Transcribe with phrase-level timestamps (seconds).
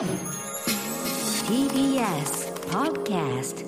[0.00, 0.08] TBS
[2.70, 3.66] Podcast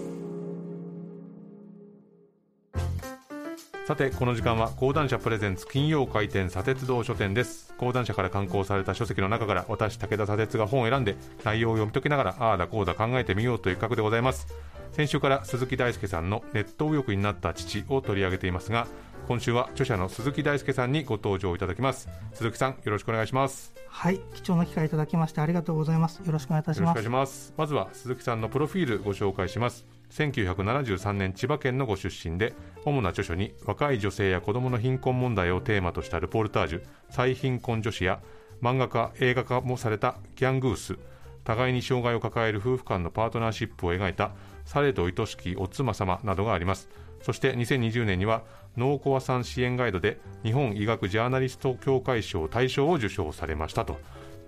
[3.87, 7.75] さてこの時間は講談社プレゼンツ金曜回転砂鉄道書店です。
[7.77, 14.47] 講談社から刊行された書籍の中から私武田砂鉄が本を選んで内容を読み解きながらああだこうだ考えてみようという企画でございます。
[14.93, 18.87] 先週から鈴木大輔さんのネット右翼になった父を取り上げていますが
[19.29, 22.09] 今週は著者の鈴木大輔さんにご登場いただきます。
[22.33, 23.73] 鈴木さんよろしくお願いします。
[23.89, 26.21] はい、貴重な機会いただきましてありがとうございます。
[26.25, 27.55] よろしくお願いいたします。
[27.57, 29.87] まずは鈴木さんのプロフィールご紹介します。
[30.13, 32.55] 1973年千葉県のご出身で
[32.85, 38.21] 主な著書に若い女性や子どもの貧困問題をテーマとしたルポルタージュ再貧困女子や
[38.63, 40.99] 漫画家映画化もされたギャングース
[41.45, 44.33] 互いに障害を抱える夫婦間のパートナーシップを描いた
[44.65, 46.89] されど愛しきお妻様などがあります
[47.23, 48.43] そして2020年には
[48.77, 53.99] 脳コアさん支援ガイドで日本医学ジャーナリスト協会賞大賞を受賞されましたと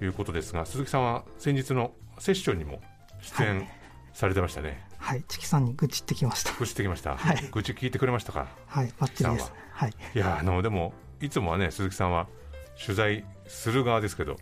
[0.02, 2.80] いうことですが鈴木さんは先日のセッションにも
[3.20, 3.68] 出演
[4.12, 6.52] されてましたね、はい、チキさんに愚痴ってきました。
[6.58, 7.48] 愚痴ってきました、はい。
[7.50, 8.46] 愚痴聞いてくれましたか？
[8.66, 9.46] はい、バッチリです。
[9.46, 9.60] さんは。
[9.72, 12.28] はい、いやあのでもいつもはね鈴木さんは
[12.80, 14.36] 取材する側ですけど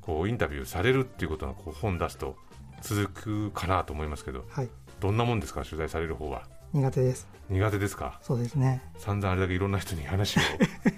[0.00, 2.36] こうインタビューされるっていうことがこう本出すと
[2.82, 4.68] 続くかなと思いますけどはい、
[5.00, 5.64] どんなもんですか？
[5.64, 7.26] 取材される方は苦手です。
[7.48, 8.18] 苦手ですか？
[8.22, 8.82] そうですね。
[8.98, 10.40] 散々あれだけいろんな人に話を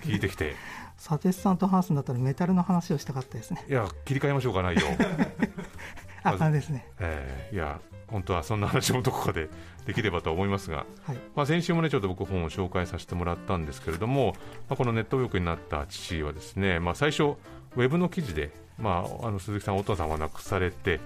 [0.02, 0.54] 聞いてきて
[0.98, 3.64] サテスさんと話すんだったらメタルの話をしたかったですね。
[3.68, 4.82] いや切り替えましょうか内容、
[6.24, 6.86] あ、まずあれですね。
[7.00, 9.48] えーいや本当はそんな話もどこかで
[9.86, 14.34] できればと思いますが、はい、まあ、先週もねちょっと僕本を紹介させてもらったんですけれども、
[14.68, 21.00] まあ、このネット右翼になった父はですね、まあ、最初ウェブの記事で、まあ、あの鈴木さんお父さんは亡くされて、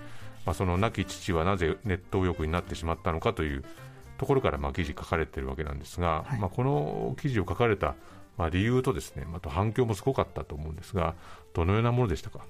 [0.44, 3.64] まあ、その亡き父はなぜネット右翼になってしまったのかという
[4.18, 6.40] ところからまあ記事書かれているわけなんですが、はい。
[6.40, 7.94] まあ、この記事を書かれた
[8.36, 11.14] まあ理由とですねまた反響もすごかったと思うんですが
[11.54, 12.40] どのようなものでしたか、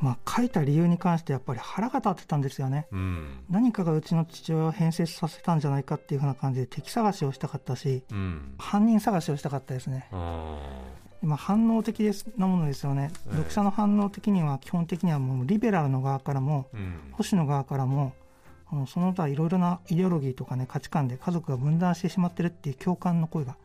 [0.00, 2.86] まあ、書いた理由に関してやっぱり腹が立ってたんですよね。
[2.92, 3.44] うん。
[3.48, 8.54] 何かがうちの父親を変節させたんじゃないかっていうふうな感じで敵探しをしたかったし、うん。
[8.58, 10.08] 犯人探しをしたかったですね。
[10.12, 10.58] あ
[11.22, 13.30] まあ、反応的ですなものですよね、ええ。
[13.30, 16.98] 読者の反応的には基本的にはもうリベラルの側からもーうん。
[17.12, 18.12] 保守の側からも
[18.86, 23.56] その他いろいろなイデオロギーとかね価値観で家族が分断してしまってるっていう共感の声が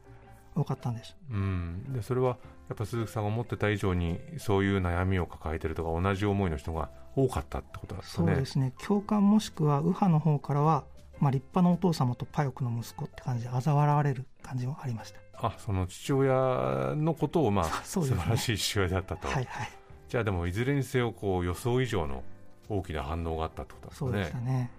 [0.56, 1.16] 多かったんです。
[1.32, 2.38] うん、でそれは
[2.70, 8.28] やっぱ鈴木さんが思ってた以上にそういう悩みを抱えてるとか同じ思いの人が多かったってことなんですかね。
[8.34, 8.74] そうですね。
[8.86, 10.84] 共感もしくは右派の方からは、
[11.20, 15.20] まあ、立派なお父様とパヨクの息子って感じで嘲笑われる感じもありました。
[15.42, 17.72] あその父親のことを、まあ ね。
[17.84, 19.70] 素晴らしい父親だったと、はいはい。
[20.10, 22.24] じゃあでもいずれにせよこう予想以上の
[22.68, 24.72] 大きな反応があったってことですそうでしたね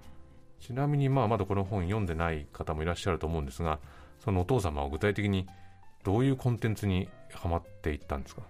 [0.61, 3.79] ちなみに、まあ、まだこの本読んでない方もいらっしゃると思うんですが
[4.23, 5.47] そのお父様は具体的に
[6.05, 8.43] どういうコンテンツにはまっていったんですか、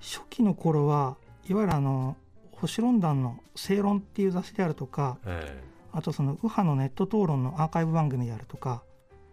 [0.00, 1.16] 初期の頃は
[1.48, 2.16] いわゆるあの
[2.52, 5.62] 保守論壇の「正論」っていう雑誌であるとかえ。
[5.92, 8.82] あとその右派のネット討論のアーカイブ番組であるとか、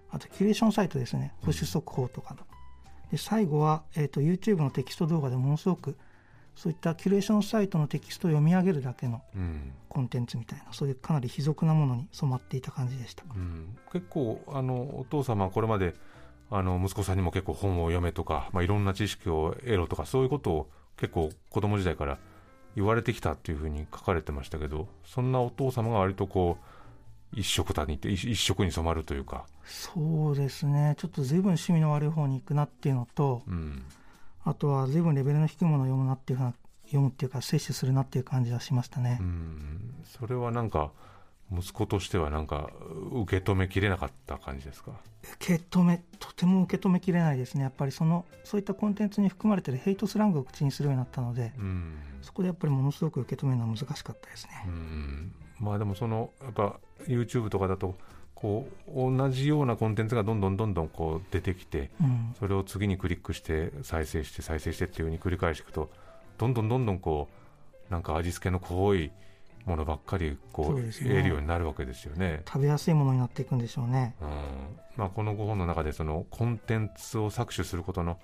[0.10, 2.42] あとキュレーションサイトですね、保守速報とかの。
[3.12, 5.98] で最後は、えー、と YouTube のテキスト動画でものすごく
[6.56, 9.22] そういったキュレーションサイトのテキストを読み上げるだけの
[9.90, 13.24] コンテンツみたいなそういうかなり卑俗なものに染まっていた感じでした。
[13.36, 15.96] うん、結構あのお父様はこれまで
[16.50, 22.20] あの息子さんにも結構本を読めとか、まあ、いろんな知識を得ろとかそういうことを結構子供時代から
[22.76, 30.96] 言われてきたっていうふうに書かれてましたけどそんなお父様が割とこう一色たにって一一色に染まるというか、そうですね。
[30.98, 33.84] ちょっと随分趣味の悪い方に行くなっていうのとうん
[34.46, 36.54] あとは随分レベルの低いものを読むなっていうふうな
[36.86, 39.18] 読むっていうか摂取するなっていう感じはしましたね。
[39.20, 40.92] うん、それはなんか
[41.52, 42.70] 息子としてはなんか
[43.12, 44.92] 受け止めきれなかった感じですか？
[45.36, 47.64] 受け止めとても受け止めきれないですね。
[47.64, 51.98] やっぱりそのそういったコンテンツに含まれているヘイトスラングを口にするようになったのでうん。
[52.22, 54.64] そこでやっぱりものすごく受け止めるのは難しかったですね。
[54.68, 55.34] うん。
[55.60, 57.96] まあでもそのやっぱ YouTube とかだと
[58.46, 62.36] こう同じようなコンテンツがどんどんどんどんこう出てきてうん。
[62.40, 65.90] それを次にクリックして再生して再生してっていう風に繰り返していくと
[66.38, 67.28] どんどんどんどんこ
[67.90, 69.12] うなんか味付けの濃い
[69.66, 70.92] ものばっかりこそうね。
[70.92, 72.44] 得るようになるわけですよね。
[72.46, 74.16] 食べやすいものになっていくんでしょうね。
[74.22, 74.30] うん。
[74.96, 78.20] まあ、この5本の中でそのコンテンツを搾取することの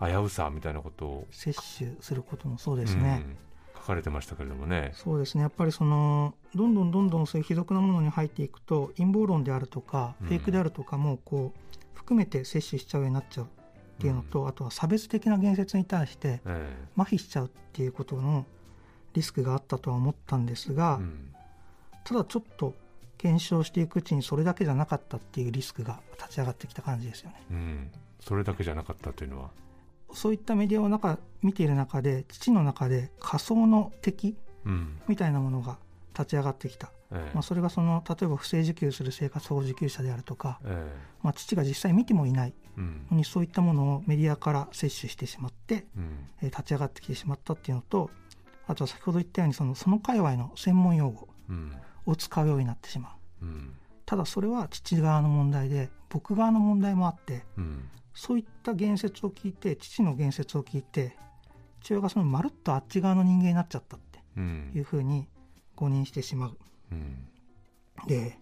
[0.00, 1.26] 危うさみたいなことを。
[1.32, 3.36] 摂取することもそうですね、うん
[3.84, 4.92] 書かれてましたけれどもね。
[4.94, 5.42] そうですね。
[5.42, 10.28] やっぱりそのどんどんどんどんそういう卑俗なものに入っていくと陰謀論であるとかうん。
[10.28, 13.48] フェイクであるとかもこう含めて摂取しちゃうようになっちゃうっ
[14.00, 18.46] ていうのと、あとは差別的な言説に対してえ麻痺しちゃうっていうことの
[19.12, 21.34] リスクがあったとは思ったんですが、えうん。
[22.04, 22.74] ただちょっと
[23.18, 27.36] 検証していくうちにそれだけじゃなかったっていうリスクが立ち上がってきた感じですよね。
[27.50, 27.90] うん、
[28.20, 29.50] それだけじゃなかったというのは、
[30.14, 34.98] そういったメディアを中見ている中で父の中で仮想の敵うん。
[35.08, 35.78] みたいなものが
[36.14, 37.34] 立ち上がってきた、ええ。
[37.34, 40.90] まあ、それがその例えば不正受給する生活保護受給者であるとか、え
[41.22, 42.54] まあ、父が実際見てもいない
[43.10, 46.28] のにそういったものをメディアから摂取してしまって、うん。
[46.42, 48.10] えー立ち上がってきてしまったっていうのと
[48.66, 51.72] あとは先ほど言ったようにそのその界隈の専門用語うん。
[52.06, 53.44] を使うようになってしまう。
[53.44, 53.74] うん。
[54.06, 57.88] ただそれは父側の問題で僕側の問題もあってうん。
[58.14, 61.16] そういった言説を聞いて父の言説を聞いて
[61.82, 64.70] 父親がそのまるっとあっち側の人間になっちゃったってうん。
[64.74, 65.26] いうふうに
[65.74, 66.58] 誤認してしまう。
[66.92, 67.26] うん。
[68.06, 68.38] で、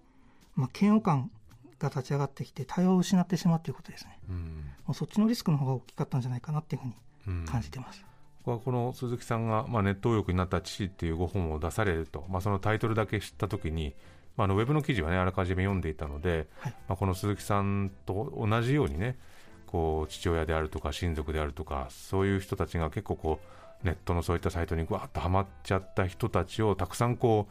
[0.55, 1.31] まあ、嫌悪感
[1.79, 4.19] が立ち上がってきて対話を失ってしまうということですね。
[4.29, 4.37] うん。
[4.87, 6.95] もうそっちのリスクの方が大きかったんじゃないかなっていうふうに
[7.29, 7.47] うん。
[7.47, 8.05] 感じてます、
[8.45, 13.95] 僕はこの鈴木さんが、まあ、ネット右翼になった父っていうご本を出されると、まあ、そのタイトルだけ知ったときに、
[14.37, 16.75] まあ、あのウェブの記事はねあらかじめ読んでいたので、はい。
[16.89, 19.19] まあ、この鈴木さんと同じようにね
[19.67, 23.41] こう父親であるとか親族であるとかそういう人たちが結構こ
[23.83, 27.49] うネットのそういったサイトにぐわっとはまっちゃった人たちをたくさんこ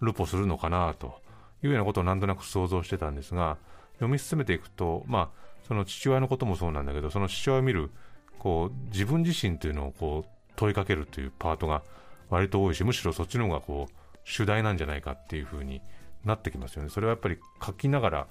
[0.00, 1.14] うルポするのかなと
[1.62, 3.56] いうようなことをなんとなく想像してたんですが
[3.94, 7.90] 読み進めていくと、まあ、その父親のこともそうなんだけどその父親を見る
[8.38, 11.82] こう自分自身というのをこう問いかけるというパートが
[12.28, 13.92] 割と多いしむしろそっちの方がこう
[14.24, 15.80] 主題なんじゃないかっていう風に
[16.24, 16.88] なってきますよね。
[16.88, 18.26] それはやっぱり書きながら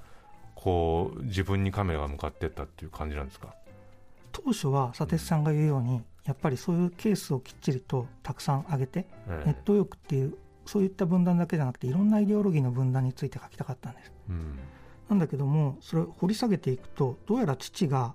[0.55, 3.53] こう自分にカメラが向かっていったっていう感じなんですか？
[4.31, 9.45] 当初は佐哲さんが言うようにやっぱりそういうケースをきっちりとたくさん挙げてええ。
[9.47, 14.11] ネット欲っていうそういった分断だけじゃなくていろんなイデオロギーの分断について書きたかったんです。
[14.29, 14.59] うん。
[15.09, 18.13] なんだけどもそれを掘り下げていくとどうやら父が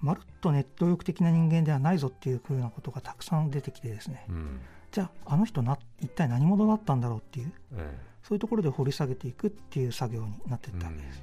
[0.00, 4.26] まるっとネット欲的な人間ではないぞっていうふうなことがたくさん出てきてですね。
[4.28, 4.60] うん
[4.94, 11.22] じゃああの人な一体何者だったんだろうっていうえそういうところで掘り下げていくっていう作業になっていえったわけです、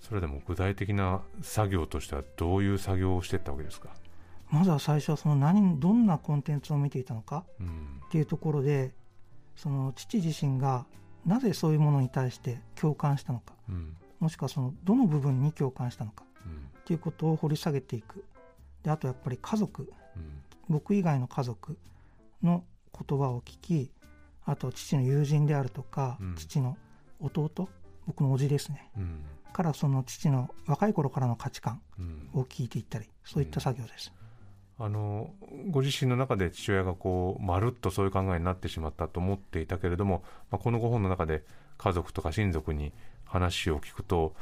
[0.00, 3.90] それでも具体的な作業としてはどういう作業をしていったわけですか、
[4.50, 8.02] まずは最初はその何どんなコンテンツを見ていたのかうん。
[8.04, 8.92] っていうところで
[9.56, 10.84] その父自身が
[11.24, 13.96] なぜそういうものに対して共感したのかうん。
[14.20, 16.52] もしくはそのどの部分に共感したのかうん。
[16.52, 18.26] っていうことを掘り下げていく。
[18.82, 19.90] であとやっぱり家族。
[20.16, 20.42] うん。
[20.68, 21.78] 僕以外の家族
[22.42, 22.62] の
[23.08, 23.90] 言葉を聞き
[24.44, 26.34] あと父の友人であるとか、うん。
[26.36, 26.76] 父の
[27.20, 27.68] 弟
[28.06, 28.90] 僕の叔父ですね。
[28.96, 29.24] うん。
[29.52, 32.30] からその父の若い頃からの価値観うん。
[32.34, 34.12] を聞いていったりそういった作業です、
[34.78, 35.30] あの
[35.70, 41.44] ご自身の中で父親がこうまるっとそういう考えになってしまったと思っていたけれども、まあ、このご本の中で
[41.78, 42.92] 家族とか親族に
[43.24, 44.34] 話を聞くと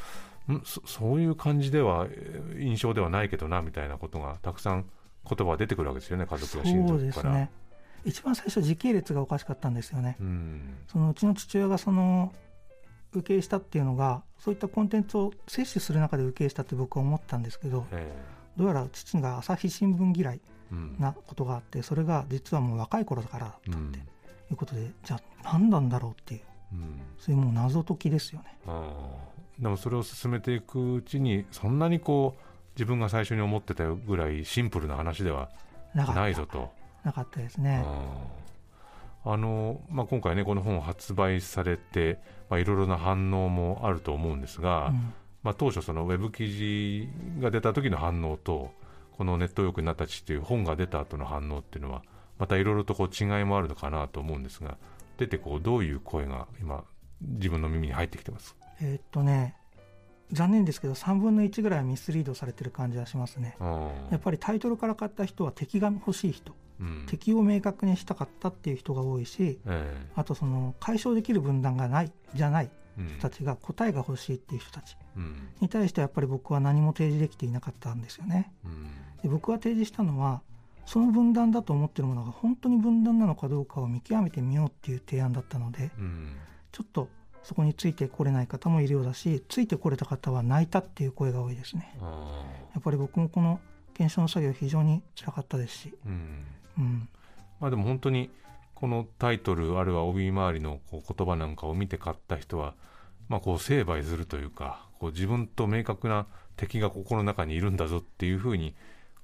[0.50, 0.62] ん？
[0.64, 4.86] そそういう感じではえー印象ではないけどなみたいなことがたくさん
[5.28, 7.06] 言葉が出てくるわけですよね家族や親そう族から。
[7.06, 7.50] ですね
[8.04, 10.76] 一番最初時系列がおかしかったんですよね、うん。
[10.90, 12.32] そのうちの父親がその
[13.12, 18.12] 受け入れしたっていうのがそういったコンテンツを摂取する中で受け入れしたって僕は思ったんですけどえ
[18.56, 20.40] どうやら父が朝日新聞嫌い
[20.98, 23.88] なことがあってそれが実はもう若い頃からだったうん。
[23.88, 24.02] ってい
[24.52, 26.40] うことで、じゃあ何なんだろうっていう
[26.72, 27.00] うん。
[27.18, 28.56] そういうもう謎解きですよね。
[29.58, 32.42] でもそれを進めていくうちにそんなにこう
[32.76, 35.50] 自分が最初に思ってたぐらいシンプルな話では
[35.94, 36.72] ないぞと。
[37.04, 37.84] なかったですね。
[39.24, 42.18] あのまあ、今回ねこの本発売されて
[42.48, 45.12] まあいろいろな反応もあると思うんですが、うん。
[45.42, 47.08] まあ、当初そのウェブ記事
[47.40, 48.72] が出た時の反応と
[49.12, 52.02] この「ネット欲になったち」っていう本が出た後の反応っていうのは
[52.38, 54.76] またいろいろとこう違いもあるのかなと思うんですが
[55.16, 56.84] 出てこうどういう声が今
[57.22, 58.54] 自分の耳に入ってきてます？
[58.82, 59.56] えーっとね
[60.32, 63.56] 残念ですけど3分の1ぐらいはミスリードされてる感じはしますね。
[64.10, 66.54] やっぱりタイトルから買った人は敵が欲しい人。
[66.80, 67.04] うん。
[67.06, 75.48] 敵を明確にしたかったっていう人が多いしえあとその解消できる分断がないじゃない人たちが答えが欲しいっていう人たちうん。
[75.60, 78.52] に対してやっぱり僕は何も提示できていなかったんですよね。
[78.64, 78.90] うん。
[79.22, 80.42] で僕が提示したのは
[80.86, 86.36] その分断だと思ってるものが本当に分断なのかどうかを見極めてみようっていう提案だったのでうん。
[86.72, 87.08] ちょっと
[87.42, 91.94] そこについてこれない方もいるようだしついてこれた方は泣いたっていう声が多いですね。
[92.00, 92.42] あ
[92.74, 93.60] やっぱり僕もこの
[93.94, 96.44] 検証の作業非常に辛かったですし、ーうん。
[96.78, 97.08] うん、
[97.60, 98.30] まあでも本当に
[98.74, 102.74] このタイトルあるいは帯周りのこう言葉なんかを見て買った人は、
[103.28, 108.74] まあ、こう成敗するというかこう自分と明確な敵が心の中にいるんだぞっていうふうに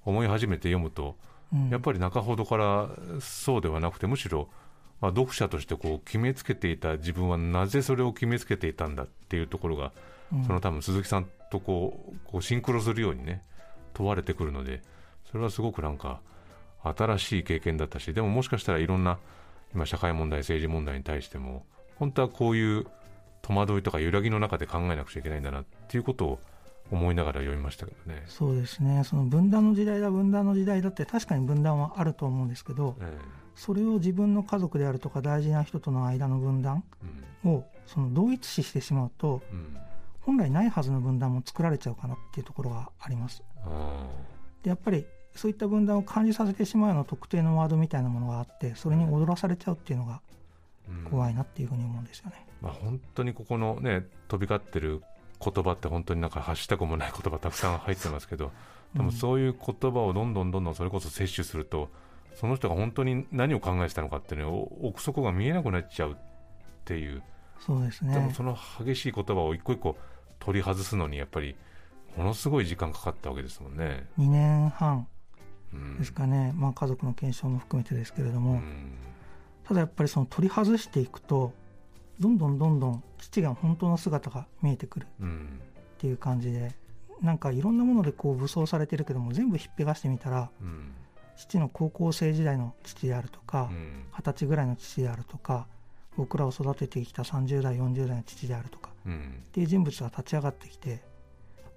[0.04, 1.16] 思い始めて読むと
[1.52, 1.70] うん。
[1.70, 4.48] やっぱり中ほどからそうではなくてむしろ、
[5.00, 9.92] まあ、読者としてこう決めつけていた自分はなぜそれを決めつけていたんだっていうところが
[10.32, 13.42] うんその多分鈴木さんとこうこうシンクロするようにね
[13.94, 14.82] 問われてくるので
[15.30, 16.20] それはすごくなんか
[16.82, 19.18] 新しい経験だったしでももしかしたらいろんな
[19.74, 21.64] 今社会問題政治問題に対しても
[21.96, 22.86] 本当はこういう
[23.42, 26.38] 戸惑いとか揺らぎの中で考えなくちゃいけないんだなっていうことを
[26.90, 28.22] 思いながら読みましたけどね。
[28.26, 33.18] そうですねその分断の時代だ分断の時代だって確かに分断はあると思うんですけどえ
[33.56, 36.84] それを自分の家族であるとか大事な人との間の分断
[37.44, 37.50] うん。
[37.50, 39.76] をその同一視してしまうとうん。
[40.20, 43.42] 本来ないはずの分断も作られちゃうかなっていうところがあります。
[43.64, 44.06] あ
[44.62, 50.20] でやっぱりそういった分断を感じさせてしまうような特定のワードみたいなものがあってそれに踊らされちゃうっていうのが
[51.10, 52.46] 怖いなっていうふうに思うんですよね。
[52.60, 55.02] まあ、本当にここのね飛び交ってる
[55.44, 58.50] 言葉って本当になんか発したくもない言葉たくさん入ってますけど
[58.94, 61.90] でもそういう言葉をどんどんどんどんそれこそ摂取すると
[62.36, 66.16] その人が本当に何を考えてたのかっていうのを憶測が見えなくなっちゃうっ
[66.84, 67.22] ていう。
[67.58, 69.96] そうですでもねその激しい言葉を一個一個
[70.38, 71.56] 取り外すのにやっぱり
[72.14, 74.06] ものすごい時間かかったわけですもんね。
[74.18, 75.06] 2年半
[75.72, 75.98] うん。
[75.98, 78.92] ですかね、まあ、家族の検証も含めてですけれども、うん。
[79.64, 81.52] ただやっぱりその取り外していくと
[82.20, 85.60] どんどんどんどん父が本当の姿が見えてくるうん。
[85.96, 86.74] っていう感じで
[87.22, 90.92] なんかいろんなものでこう武装されてるけども全部ひっぺがしてみたらうん
[91.36, 94.04] 父の高校生時代の父であるとかうん。
[94.16, 95.66] 二十歳ぐらいの父であるとか
[96.16, 99.42] 僕らを育ててきた30代40代の父であるとかうん。
[99.46, 101.02] っていう人物が立ち上がってきて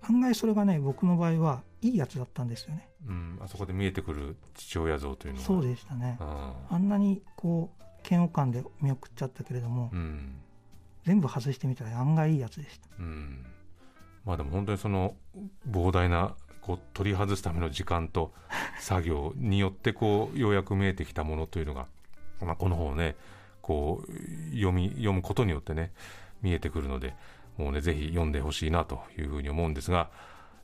[0.02, 2.90] 案外それがね僕の場合はいいやつだったんですよね。
[3.08, 3.40] うん。
[3.42, 6.18] あそこで見えてくる父親像というのがそうでしたね。
[6.20, 6.78] ああ。
[6.78, 10.36] んなにこう嫌悪感で見送っちゃったけれどもーうん。
[11.06, 12.88] 全部外してみたら案外いいやつでした。
[13.00, 13.46] うん。
[14.26, 15.16] まあでも本当にその
[15.70, 16.36] 膨大な
[16.70, 18.32] こう取り外すための時間と
[18.80, 21.88] 作業によってこうようやく見えてきたものというのが、
[22.42, 23.16] まあ、この本をね
[23.64, 25.92] こう読み読むことによってね
[26.44, 27.16] 見えてくるので
[27.58, 30.12] もうねぜひ読んでほしいなというふうに思うんですが、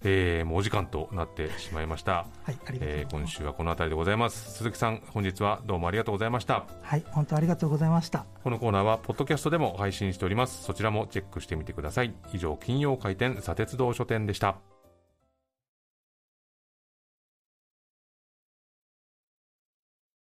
[0.04, 4.54] えーもうお時間となってしまいました、はいありがとうございえーます、今週はこの辺りでございます。
[4.58, 6.66] 鈴木さん本日はどうもありがとうございました。
[6.84, 8.28] はい本当ありがとうございました。
[8.44, 10.64] このコーナーはポッドキャストでも配信しております。
[10.64, 12.14] そちらもチェックしてみてください。
[12.32, 14.75] 以上金曜開店砂鉄道書店でした